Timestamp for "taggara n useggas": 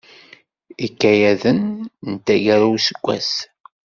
2.25-3.29